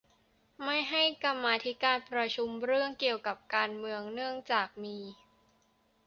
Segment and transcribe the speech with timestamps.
[0.63, 4.97] ไม่ให้กรรมาธิการประชุมเรื่องเกี่ยวกับการเมืองเนื่องจากมี